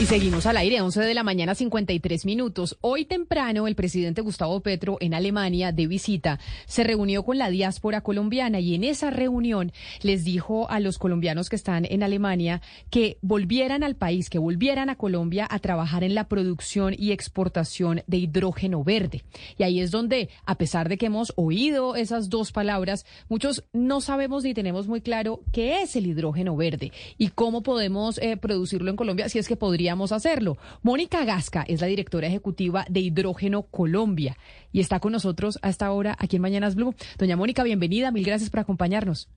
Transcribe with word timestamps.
Y 0.00 0.06
seguimos 0.06 0.46
al 0.46 0.56
aire, 0.58 0.80
11 0.80 1.00
de 1.00 1.12
la 1.12 1.24
mañana, 1.24 1.56
53 1.56 2.24
minutos. 2.24 2.78
Hoy 2.82 3.04
temprano, 3.04 3.66
el 3.66 3.74
presidente 3.74 4.20
Gustavo 4.20 4.60
Petro, 4.60 4.96
en 5.00 5.12
Alemania, 5.12 5.72
de 5.72 5.88
visita, 5.88 6.38
se 6.66 6.84
reunió 6.84 7.24
con 7.24 7.36
la 7.36 7.50
diáspora 7.50 8.00
colombiana 8.00 8.60
y 8.60 8.76
en 8.76 8.84
esa 8.84 9.10
reunión 9.10 9.72
les 10.02 10.22
dijo 10.22 10.70
a 10.70 10.78
los 10.78 10.98
colombianos 10.98 11.48
que 11.48 11.56
están 11.56 11.84
en 11.84 12.04
Alemania 12.04 12.62
que 12.90 13.18
volvieran 13.22 13.82
al 13.82 13.96
país, 13.96 14.30
que 14.30 14.38
volvieran 14.38 14.88
a 14.88 14.94
Colombia 14.94 15.48
a 15.50 15.58
trabajar 15.58 16.04
en 16.04 16.14
la 16.14 16.28
producción 16.28 16.94
y 16.96 17.10
exportación 17.10 18.04
de 18.06 18.18
hidrógeno 18.18 18.84
verde. 18.84 19.24
Y 19.58 19.64
ahí 19.64 19.80
es 19.80 19.90
donde, 19.90 20.28
a 20.46 20.54
pesar 20.54 20.88
de 20.88 20.96
que 20.96 21.06
hemos 21.06 21.32
oído 21.34 21.96
esas 21.96 22.28
dos 22.28 22.52
palabras, 22.52 23.04
muchos 23.28 23.64
no 23.72 24.00
sabemos 24.00 24.44
ni 24.44 24.54
tenemos 24.54 24.86
muy 24.86 25.00
claro 25.00 25.40
qué 25.50 25.82
es 25.82 25.96
el 25.96 26.06
hidrógeno 26.06 26.54
verde 26.54 26.92
y 27.16 27.30
cómo 27.30 27.64
podemos 27.64 28.18
eh, 28.18 28.36
producirlo 28.36 28.90
en 28.90 28.96
Colombia, 28.96 29.28
si 29.28 29.40
es 29.40 29.48
que 29.48 29.56
podría 29.56 29.87
hacerlo. 30.12 30.58
Mónica 30.82 31.24
Gasca 31.24 31.64
es 31.66 31.80
la 31.80 31.86
directora 31.86 32.26
ejecutiva 32.26 32.84
de 32.88 33.00
Hidrógeno 33.00 33.62
Colombia 33.62 34.36
y 34.72 34.80
está 34.80 35.00
con 35.00 35.12
nosotros 35.12 35.58
a 35.62 35.68
esta 35.68 35.90
hora 35.90 36.16
aquí 36.18 36.36
en 36.36 36.42
Mañanas 36.42 36.74
Blue. 36.74 36.94
Doña 37.18 37.36
Mónica, 37.36 37.62
bienvenida, 37.62 38.10
mil 38.10 38.24
gracias 38.24 38.50
por 38.50 38.60
acompañarnos. 38.60 39.28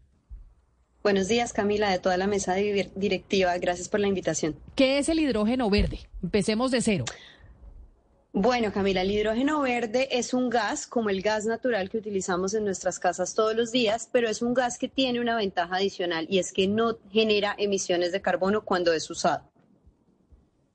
Buenos 1.03 1.27
días, 1.27 1.51
Camila, 1.51 1.89
de 1.89 1.97
toda 1.97 2.17
la 2.17 2.27
mesa 2.27 2.53
directiva. 2.53 3.57
Gracias 3.57 3.89
por 3.89 3.99
la 3.99 4.07
invitación. 4.07 4.55
¿Qué 4.75 4.99
es 4.99 5.09
el 5.09 5.19
hidrógeno 5.19 5.69
verde? 5.69 5.99
Empecemos 6.21 6.69
de 6.69 6.81
cero. 6.81 7.05
Bueno, 8.33 8.71
Camila, 8.71 9.02
el 9.02 9.11
hidrógeno 9.11 9.59
verde 9.59 10.07
es 10.09 10.33
un 10.33 10.49
gas 10.49 10.88
como 10.88 11.09
el 11.09 11.21
gas 11.21 11.45
natural 11.45 11.89
que 11.89 11.97
utilizamos 11.97 12.53
en 12.53 12.63
nuestras 12.63 12.97
casas 12.97 13.36
todos 13.36 13.55
los 13.55 13.73
días, 13.73 14.08
pero 14.09 14.30
es 14.30 14.41
un 14.41 14.53
gas 14.53 14.77
que 14.77 14.88
tiene 14.88 15.19
una 15.19 15.36
ventaja 15.36 15.75
adicional 15.75 16.27
y 16.30 16.39
es 16.39 16.53
que 16.53 16.65
no 16.65 16.97
genera 17.11 17.53
emisiones 17.58 18.13
de 18.13 18.21
carbono 18.21 18.63
cuando 18.63 18.93
es 18.93 19.09
usado. 19.09 19.50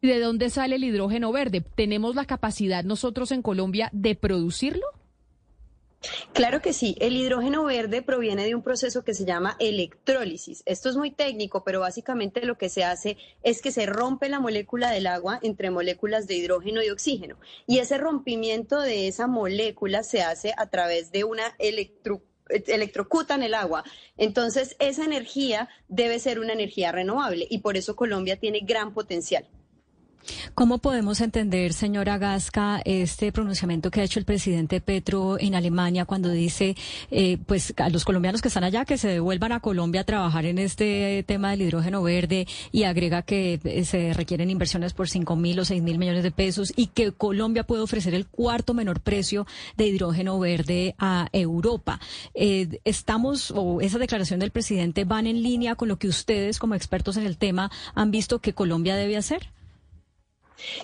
¿De 0.07 0.21
dónde 0.21 0.51
sale 0.51 0.77
el 0.77 0.85
hidrógeno 0.85 1.33
verde? 1.33 1.65
¿Tenemos 1.75 2.15
la 2.15 2.27
capacidad 2.27 2.85
nosotros 2.85 3.33
en 3.33 3.43
Colombia 3.43 3.91
de 3.93 4.15
producirlo? 4.15 4.87
Claro 6.33 6.63
que 6.63 6.73
sí, 6.73 6.95
el 7.01 7.17
hidrógeno 7.17 7.65
verde 7.65 8.03
proviene 8.03 8.45
de 8.45 8.55
un 8.55 8.63
proceso 8.63 9.03
que 9.03 9.15
se 9.15 9.25
llama 9.25 9.57
electrólisis. 9.59 10.63
Esto 10.65 10.91
es 10.91 10.97
muy 10.97 11.11
técnico, 11.11 11.65
pero 11.65 11.81
básicamente 11.81 12.47
lo 12.47 12.57
que 12.57 12.69
se 12.69 12.85
hace 12.85 13.17
es 13.43 13.61
que 13.61 13.73
se 13.73 13.85
rompe 13.85 14.29
la 14.29 14.39
molécula 14.39 14.93
del 14.93 15.09
agua 15.09 15.41
entre 15.43 15.73
moléculas 15.73 16.29
de 16.29 16.37
hidrógeno 16.37 16.85
y 16.85 16.91
oxígeno. 16.91 17.37
Y 17.67 17.79
ese 17.79 17.99
rompimiento 17.99 18.81
de 18.81 19.09
esa 19.09 19.27
molécula 19.27 20.05
se 20.05 20.23
hace 20.23 20.55
a 20.57 20.69
través 20.69 21.11
de 21.11 21.25
una 21.25 21.57
electro 21.59 22.23
electrocutan 22.49 23.43
el 23.43 23.55
agua. 23.55 23.83
Entonces, 24.17 24.77
esa 24.79 25.05
energía 25.05 25.69
debe 25.89 26.21
ser 26.21 26.39
una 26.39 26.53
energía 26.53 26.93
renovable 26.93 27.45
y 27.51 27.59
por 27.59 27.77
eso 27.77 27.97
Colombia 27.97 28.39
tiene 28.39 28.61
gran 28.61 28.95
potencial. 28.95 29.49
¿Cómo 30.55 30.79
podemos 30.79 31.21
entender, 31.21 31.73
señora 31.73 32.19
Gasca, 32.19 32.81
este 32.85 33.31
pronunciamiento 33.33 33.91
que 33.91 34.01
ha 34.01 34.05
hecho 34.05 34.19
el 34.19 34.25
presidente 34.25 34.81
Petro 34.81 35.39
en 35.39 35.55
Alemania 35.55 36.05
cuando 36.05 36.31
dice, 36.31 36.77
eh, 37.11 37.39
pues, 37.47 37.75
a 37.77 37.89
los 37.91 38.05
colombianos 38.05 38.43
que 38.43 38.49
están 38.49 38.65
allá 38.65 38.85
que 38.85 38.99
se 38.99 39.09
devuelvan 39.09 39.53
a 39.53 39.61
Colombia 39.61 40.01
a 40.01 40.05
trabajar 40.05 40.47
en 40.47 40.59
este 40.59 41.25
tema 41.27 41.51
del 41.51 41.63
hidrógeno 41.63 42.03
verde 42.03 42.47
y 42.73 42.85
agrega 42.85 43.23
que 43.23 43.61
eh, 43.63 43.85
se 43.85 44.13
requieren 44.15 44.51
inversiones 44.51 44.95
por 44.95 45.09
cinco 45.09 45.37
mil 45.37 45.59
o 45.61 45.65
seis 45.65 45.83
mil 45.83 45.99
millones 45.99 46.23
de 46.23 46.31
pesos 46.31 46.73
y 46.77 46.89
que 46.89 47.13
Colombia 47.13 47.65
puede 47.65 47.83
ofrecer 47.83 48.15
el 48.15 48.27
cuarto 48.27 48.75
menor 48.75 49.01
precio 49.01 49.47
de 49.77 49.87
hidrógeno 49.87 50.39
verde 50.39 50.95
a 50.99 51.29
Europa? 51.33 52.01
Eh, 52.35 52.81
estamos, 52.85 53.53
o 53.55 53.81
esa 53.81 53.99
declaración 53.99 54.41
del 54.41 54.51
presidente 54.51 55.05
van 55.05 55.27
en 55.27 55.43
línea 55.43 55.75
con 55.75 55.89
lo 55.89 55.99
que 55.99 56.09
ustedes, 56.09 56.59
como 56.59 56.75
expertos 56.75 57.17
en 57.17 57.27
el 57.27 57.37
tema, 57.37 57.71
han 57.95 58.11
visto 58.11 58.41
que 58.41 58.53
Colombia 58.53 58.97
debe 58.97 59.17
hacer? 59.17 59.56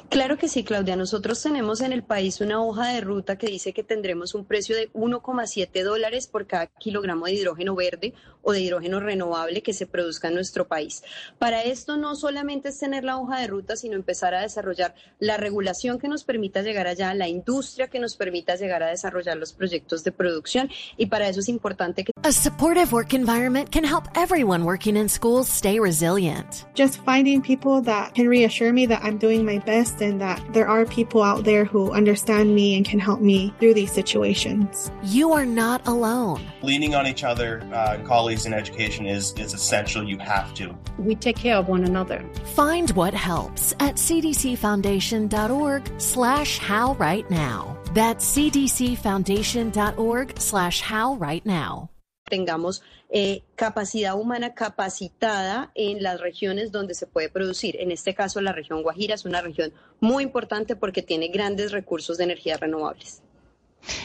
Claro 0.09 0.37
que 0.37 0.49
sí, 0.49 0.65
Claudia. 0.65 0.97
Nosotros 0.97 1.43
tenemos 1.43 1.81
en 1.81 1.93
el 1.93 2.03
país 2.03 2.41
una 2.41 2.63
hoja 2.63 2.89
de 2.89 3.01
ruta 3.01 3.37
que 3.37 3.47
dice 3.47 3.73
que 3.73 3.83
tendremos 3.83 4.35
un 4.35 4.45
precio 4.45 4.77
de 4.77 4.93
1,7 4.93 5.83
dólares 5.83 6.27
por 6.27 6.47
cada 6.47 6.67
kilogramo 6.67 7.27
de 7.27 7.33
hidrógeno 7.33 7.75
verde 7.75 8.15
o 8.43 8.53
de 8.53 8.61
hidrógeno 8.61 9.01
renovable 9.01 9.63
que 9.63 9.73
se 9.73 9.87
produzca 9.87 10.29
en 10.29 10.35
nuestro 10.35 10.67
país. 10.69 11.03
Para 11.39 11.63
esto 11.63 11.97
no 11.97 12.15
solamente 12.15 12.69
es 12.69 12.79
tener 12.79 13.05
la 13.05 13.19
hoja 13.19 13.41
de 13.41 13.47
ruta, 13.47 13.77
sino 13.77 13.97
empezar 13.97 14.35
a 14.35 14.43
desarrollar 14.43 14.95
la 15.19 15.37
regulación 15.37 15.99
que 15.99 16.09
nos 16.09 16.25
permita 16.25 16.63
llegar 16.63 16.87
allá, 16.87 17.15
la 17.15 17.29
industria 17.29 17.89
que 17.89 17.99
nos 17.99 18.17
permita 18.17 18.57
llegar 18.57 18.83
a 18.83 18.89
desarrollar 18.89 19.37
los 19.37 19.53
proyectos 19.53 20.05
de 20.05 20.13
producción 20.13 20.71
y 20.97 21.07
para 21.07 21.29
eso 21.29 21.41
es 21.41 21.49
importante 21.49 22.05
que 22.05 22.13
A 22.25 22.33
supportive 22.33 22.93
work 22.93 23.15
environment 23.15 23.71
can 23.71 23.85
help 23.85 24.05
everyone 24.17 24.65
working 24.65 24.97
in 24.97 25.09
schools 25.09 25.49
stay 25.49 25.79
resilient. 25.81 26.67
Just 26.75 27.01
finding 27.05 27.41
people 27.43 27.83
that 27.83 28.15
can 28.15 28.29
reassure 28.29 28.73
me 28.73 28.87
that 28.87 29.01
I'm 29.03 29.19
doing 29.19 29.45
my 29.45 29.59
best 29.59 29.92
and 30.01 30.21
that 30.21 30.41
there 30.53 30.69
are 30.69 30.85
people 30.87 31.23
out 31.23 31.45
there 31.45 31.65
who 31.65 31.93
understand 31.93 32.55
me 32.55 32.77
and 32.77 32.87
can 32.87 32.99
help 32.99 33.21
me 33.21 33.53
through 33.59 33.75
these 33.75 33.93
situations. 33.93 34.91
You 35.03 35.33
are 35.33 35.45
not 35.45 35.87
alone. 35.87 36.41
Leaning 36.63 36.95
on 36.95 37.07
each 37.07 37.25
other, 37.25 37.63
uh, 37.73 37.99
colleagues 38.05 38.47
in 38.47 38.55
education 38.55 39.07
is, 39.07 39.33
is 39.35 39.55
essential. 39.55 40.03
You 40.03 40.19
have 40.19 40.55
to. 40.55 40.77
We 40.99 41.15
take 41.15 41.37
care 41.37 41.57
of 41.57 41.69
one 41.69 41.85
another. 41.85 42.25
Find 42.55 42.91
what 42.93 43.15
helps 43.15 43.73
at 43.81 43.97
cdcfoundation.org 43.97 46.01
slash 46.01 46.59
how 46.59 46.95
right 46.95 47.31
now. 47.31 47.77
That's 47.93 48.37
cdcfoundation.org 48.37 50.41
slash 50.41 50.81
how 50.81 51.15
right 51.17 51.45
now. 51.45 51.91
tengamos 52.33 52.81
eh, 53.15 53.43
capacidad 53.57 54.19
humana 54.19 54.55
capacitada 54.55 55.71
en 55.75 56.03
las 56.03 56.19
regiones 56.19 56.73
donde 56.73 56.95
se 56.95 57.07
puede 57.07 57.29
producir. 57.29 57.77
En 57.79 57.91
este 57.91 58.15
caso, 58.15 58.41
la 58.41 58.53
región 58.53 58.83
Guajira 58.83 59.15
es 59.15 59.27
una 59.27 59.43
región 59.43 59.75
muy 60.01 60.25
importante 60.25 60.77
porque 60.77 61.03
tiene 61.03 61.29
grandes 61.29 61.73
recursos 61.73 62.17
de 62.17 62.25
energías 62.25 62.59
renovables. 62.59 63.23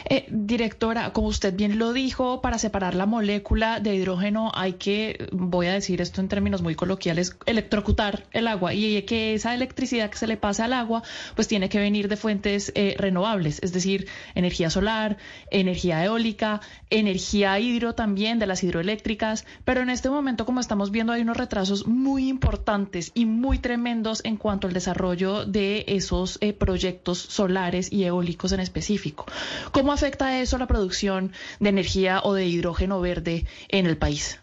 Eh, 0.04 0.26
directora, 0.28 1.12
como 1.12 1.28
usted 1.28 1.54
bien 1.54 1.78
lo 1.78 1.92
dijo, 1.92 2.40
para 2.40 2.58
separar 2.58 2.94
la 2.94 3.06
molécula 3.06 3.80
de 3.80 3.94
hidrógeno 3.94 4.50
hay 4.54 4.74
que, 4.74 5.28
voy 5.32 5.66
a 5.66 5.72
decir 5.72 6.00
esto 6.00 6.20
en 6.20 6.28
términos 6.28 6.62
muy 6.62 6.74
coloquiales, 6.74 7.36
electrocutar 7.46 8.24
el 8.32 8.48
agua 8.48 8.74
y 8.74 9.02
que 9.02 9.34
esa 9.34 9.54
electricidad 9.54 10.10
que 10.10 10.18
se 10.18 10.26
le 10.26 10.36
pasa 10.36 10.64
al 10.64 10.72
agua 10.72 11.02
pues 11.34 11.48
tiene 11.48 11.68
que 11.68 11.78
venir 11.78 12.08
de 12.08 12.16
fuentes 12.16 12.72
eh, 12.74 12.94
renovables, 12.98 13.60
es 13.62 13.72
decir, 13.72 14.08
energía 14.34 14.70
solar, 14.70 15.16
energía 15.50 16.04
eólica, 16.04 16.60
energía 16.90 17.58
hidro 17.58 17.94
también 17.94 18.38
de 18.38 18.46
las 18.46 18.62
hidroeléctricas, 18.62 19.44
pero 19.64 19.82
en 19.82 19.90
este 19.90 20.10
momento 20.10 20.44
como 20.44 20.60
estamos 20.60 20.90
viendo 20.90 21.12
hay 21.12 21.22
unos 21.22 21.36
retrasos 21.36 21.86
muy 21.86 22.28
importantes 22.28 23.12
y 23.14 23.26
muy 23.26 23.58
tremendos 23.58 24.24
en 24.24 24.36
cuanto 24.36 24.66
al 24.66 24.72
desarrollo 24.72 25.44
de 25.44 25.84
esos 25.86 26.38
eh, 26.40 26.52
proyectos 26.52 27.18
solares 27.18 27.92
y 27.92 28.04
eólicos 28.04 28.52
en 28.52 28.60
específico. 28.60 29.26
¿Cómo 29.72 29.92
afecta 29.92 30.40
eso 30.40 30.56
a 30.56 30.58
la 30.58 30.66
producción 30.66 31.32
de 31.60 31.68
energía 31.68 32.20
o 32.22 32.34
de 32.34 32.46
hidrógeno 32.46 33.00
verde 33.00 33.46
en 33.68 33.86
el 33.86 33.96
país? 33.96 34.40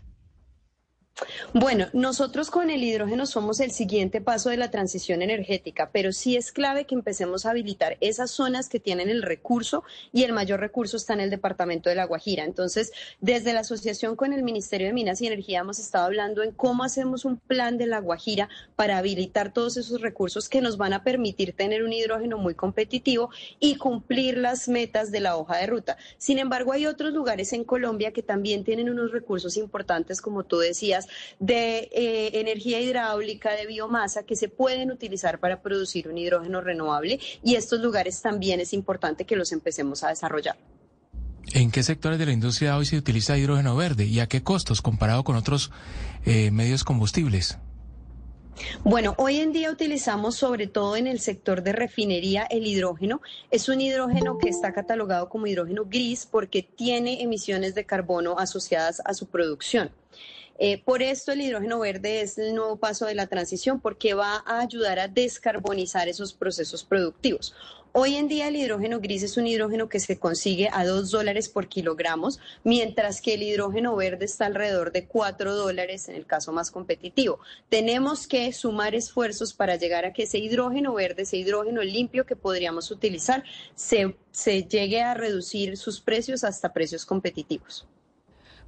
Bueno, 1.54 1.88
nosotros 1.94 2.52
con 2.52 2.70
el 2.70 2.84
hidrógeno 2.84 3.26
somos 3.26 3.62
el 3.62 3.72
siguiente 3.72 4.20
paso 4.20 4.50
de 4.50 4.58
la 4.58 4.70
transición 4.70 5.22
energética, 5.22 5.90
pero 5.94 6.12
sí 6.12 6.36
es 6.36 6.52
clave 6.52 6.84
que 6.84 6.94
empecemos 6.94 7.46
a 7.46 7.52
habilitar 7.52 7.98
esas 8.02 8.32
zonas 8.32 8.68
que 8.68 8.82
tienen 8.82 9.10
el 9.10 9.22
recurso 9.22 9.86
y 10.12 10.24
el 10.24 10.34
mayor 10.34 10.60
recurso 10.60 10.98
está 10.98 11.14
en 11.14 11.22
el 11.22 11.30
departamento 11.30 11.90
de 11.90 11.96
La 11.96 12.04
Guajira. 12.04 12.44
Entonces, 12.44 12.92
desde 13.22 13.54
la 13.54 13.62
asociación 13.62 14.18
con 14.18 14.34
el 14.34 14.44
Ministerio 14.44 14.88
de 14.88 14.94
Minas 14.94 15.22
y 15.22 15.28
Energía 15.28 15.60
hemos 15.62 15.80
estado 15.80 16.04
hablando 16.04 16.44
en 16.44 16.52
cómo 16.52 16.84
hacemos 16.84 17.24
un 17.24 17.38
plan 17.38 17.78
de 17.78 17.86
La 17.86 18.00
Guajira 18.00 18.50
para 18.76 18.98
habilitar 18.98 19.54
todos 19.54 19.78
esos 19.78 20.02
recursos 20.02 20.50
que 20.50 20.60
nos 20.60 20.76
van 20.76 20.92
a 20.92 21.06
permitir 21.06 21.54
tener 21.54 21.84
un 21.84 21.94
hidrógeno 21.94 22.38
muy 22.38 22.56
competitivo 22.56 23.30
y 23.62 23.78
cumplir 23.78 24.38
las 24.38 24.68
metas 24.68 25.12
de 25.12 25.22
la 25.22 25.38
hoja 25.38 25.56
de 25.58 25.68
ruta. 25.68 25.96
Sin 26.18 26.40
embargo, 26.40 26.74
hay 26.74 26.88
otros 26.88 27.14
lugares 27.14 27.54
en 27.54 27.64
Colombia 27.64 28.12
que 28.12 28.22
también 28.22 28.66
tienen 28.66 28.90
unos 28.90 29.14
recursos 29.14 29.56
importantes, 29.56 30.20
como 30.20 30.44
tú 30.44 30.58
decías, 30.58 31.05
de 31.40 31.90
eh, 31.92 32.40
energía 32.40 32.80
hidráulica, 32.80 33.54
de 33.56 33.66
biomasa, 33.66 34.24
que 34.24 34.36
se 34.36 34.50
pueden 34.50 34.92
utilizar 34.92 35.40
para 35.40 35.62
producir 35.62 36.08
un 36.08 36.18
hidrógeno 36.18 36.62
renovable 36.62 37.20
y 37.44 37.56
estos 37.56 37.80
lugares 37.80 38.22
también 38.22 38.60
es 38.60 38.74
importante 38.74 39.26
que 39.26 39.36
los 39.36 39.52
empecemos 39.52 40.04
a 40.04 40.10
desarrollar. 40.10 40.58
¿En 41.54 41.72
qué 41.72 41.84
sectores 41.84 42.18
de 42.18 42.26
la 42.26 42.32
industria 42.32 42.76
hoy 42.76 42.86
se 42.86 42.98
utiliza 42.98 43.38
hidrógeno 43.38 43.76
verde 43.76 44.06
y 44.06 44.20
a 44.20 44.28
qué 44.28 44.42
costos 44.44 44.82
comparado 44.82 45.24
con 45.24 45.36
otros 45.36 45.72
eh, 46.26 46.50
medios 46.52 46.84
combustibles? 46.84 47.58
Bueno, 48.84 49.16
hoy 49.18 49.40
en 49.40 49.52
día 49.52 49.70
utilizamos 49.70 50.36
sobre 50.36 50.68
todo 50.68 50.96
en 50.96 51.08
el 51.08 51.20
sector 51.20 51.62
de 51.62 51.74
refinería 51.74 52.44
el 52.44 52.66
hidrógeno. 52.66 53.22
Es 53.52 53.70
un 53.70 53.82
hidrógeno 53.82 54.38
que 54.38 54.50
está 54.50 54.74
catalogado 54.74 55.30
como 55.30 55.48
hidrógeno 55.48 55.86
gris 55.86 56.26
porque 56.30 56.64
tiene 56.64 57.22
emisiones 57.22 57.76
de 57.76 57.86
carbono 57.86 58.40
asociadas 58.40 59.02
a 59.06 59.14
su 59.14 59.28
producción. 59.28 59.92
Eh, 60.58 60.82
por 60.84 61.02
esto 61.02 61.34
el 61.34 61.42
hidrógeno 61.42 61.80
verde 61.80 62.22
es 62.22 62.38
el 62.38 62.56
nuevo 62.56 62.78
paso 62.78 63.06
de 63.06 63.16
la 63.16 63.28
transición 63.28 63.82
porque 63.82 64.14
va 64.14 64.42
a 64.46 64.62
ayudar 64.62 65.00
a 65.00 65.10
descarbonizar 65.10 66.08
esos 66.08 66.34
procesos 66.34 66.84
productivos. 66.84 67.54
Hoy 67.98 68.16
en 68.16 68.28
día 68.28 68.50
el 68.50 68.58
hidrógeno 68.58 69.00
gris 69.00 69.24
es 69.24 69.38
un 69.38 69.48
hidrógeno 69.48 69.88
que 69.88 70.02
se 70.02 70.20
consigue 70.20 70.70
a 70.72 70.86
2 70.86 71.12
dólares 71.12 71.48
por 71.48 71.70
kilogramos, 71.70 72.40
mientras 72.66 73.22
que 73.22 73.36
el 73.36 73.44
hidrógeno 73.44 73.96
verde 73.96 74.26
está 74.26 74.48
alrededor 74.48 74.92
de 74.92 75.08
4 75.08 75.56
dólares 75.56 76.10
en 76.10 76.16
el 76.16 76.26
caso 76.26 76.52
más 76.52 76.72
competitivo. 76.72 77.40
Tenemos 77.70 78.28
que 78.28 78.52
sumar 78.52 78.96
esfuerzos 78.96 79.54
para 79.54 79.78
llegar 79.78 80.04
a 80.04 80.12
que 80.12 80.24
ese 80.24 80.40
hidrógeno 80.40 80.94
verde, 80.94 81.24
ese 81.24 81.38
hidrógeno 81.38 81.84
limpio 81.84 82.26
que 82.26 82.36
podríamos 82.36 82.92
utilizar, 82.92 83.46
se, 83.76 84.18
se 84.32 84.64
llegue 84.64 85.02
a 85.02 85.14
reducir 85.14 85.78
sus 85.78 86.02
precios 86.02 86.44
hasta 86.44 86.74
precios 86.74 87.06
competitivos. 87.06 87.88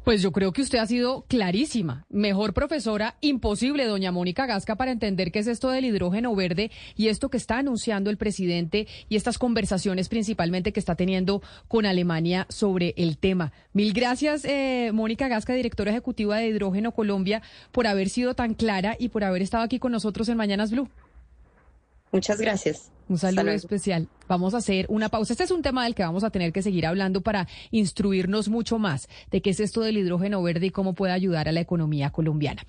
Pues 0.07 0.21
yo 0.21 0.31
creo 0.31 0.54
que 0.54 0.62
usted 0.62 0.80
ha 0.80 0.88
sido 0.88 1.25
clarísima. 1.27 2.06
Mejor 2.07 2.54
profesora 2.54 3.18
imposible, 3.19 3.83
doña 3.83 4.13
Mónica 4.13 4.45
Gasca, 4.45 4.77
para 4.77 4.94
entender 4.94 5.33
qué 5.33 5.39
es 5.39 5.48
esto 5.48 5.69
del 5.69 5.83
hidrógeno 5.83 6.33
verde 6.33 6.71
y 6.95 7.09
esto 7.09 7.27
que 7.27 7.36
está 7.36 7.57
anunciando 7.57 8.09
el 8.09 8.15
presidente 8.15 8.88
y 9.09 9.18
estas 9.18 9.38
conversaciones 9.38 10.07
principalmente 10.07 10.71
que 10.71 10.80
está 10.80 10.95
teniendo 10.95 11.42
con 11.68 11.86
Alemania 11.86 12.45
sobre 12.48 12.94
el 12.95 13.18
tema. 13.18 13.51
Mil 13.74 13.92
gracias, 13.92 14.45
eh, 14.45 14.92
Mónica 14.94 15.27
Gasca, 15.27 15.54
directora 15.54 15.92
ejecutiva 15.92 16.38
de 16.38 16.48
Hidrógeno 16.48 16.94
Colombia, 16.94 17.42
por 17.74 17.86
haber 17.86 18.07
sido 18.07 18.33
tan 18.33 18.54
clara 18.54 18.95
y 18.98 19.09
por 19.09 19.25
haber 19.25 19.42
estado 19.42 19.65
aquí 19.65 19.77
con 19.77 19.92
nosotros 19.92 20.30
en 20.30 20.38
Mañanas 20.38 20.71
Blue. 20.71 20.88
Muchas 22.13 22.39
gracias. 22.39 22.92
Un 23.09 23.18
saludo 23.18 23.51
especial. 23.51 24.07
Vamos 24.27 24.54
a 24.54 24.57
hacer 24.57 24.86
una 24.89 25.09
pausa. 25.09 25.33
Este 25.33 25.45
es 25.45 25.51
un 25.51 25.62
tema 25.62 25.86
del 25.86 25.95
que 25.95 26.04
vamos 26.04 26.24
a 26.24 26.30
tener 26.30 26.51
que 26.51 26.62
seguir 26.62 26.86
hablando 26.86 27.21
para 27.21 27.48
instruirnos 27.71 28.50
mucho 28.50 28.80
más 28.80 29.07
de 29.31 29.42
qué 29.42 29.51
es 29.51 29.59
esto 29.59 29.81
del 29.81 29.98
hidrógeno 29.98 30.44
verde 30.44 30.68
y 30.68 30.71
cómo 30.71 30.94
puede 30.94 31.13
ayudar 31.13 31.48
a 31.48 31.51
la 31.54 31.62
economía 31.62 32.09
colombiana. 32.09 32.65